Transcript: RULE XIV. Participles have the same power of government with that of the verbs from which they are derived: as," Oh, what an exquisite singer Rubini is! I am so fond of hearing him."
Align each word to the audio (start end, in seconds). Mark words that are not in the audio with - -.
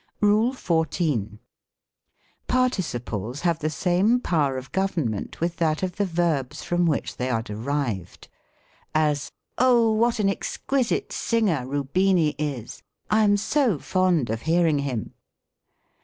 RULE 0.19 0.53
XIV. 0.53 1.37
Participles 2.47 3.41
have 3.41 3.59
the 3.59 3.69
same 3.69 4.19
power 4.19 4.57
of 4.57 4.71
government 4.71 5.39
with 5.39 5.57
that 5.57 5.83
of 5.83 5.97
the 5.97 6.07
verbs 6.07 6.63
from 6.63 6.87
which 6.87 7.17
they 7.17 7.29
are 7.29 7.43
derived: 7.43 8.27
as," 8.95 9.31
Oh, 9.59 9.91
what 9.93 10.17
an 10.17 10.27
exquisite 10.27 11.11
singer 11.13 11.67
Rubini 11.67 12.33
is! 12.39 12.81
I 13.11 13.23
am 13.23 13.37
so 13.37 13.77
fond 13.77 14.31
of 14.31 14.41
hearing 14.49 14.79
him." 14.79 15.13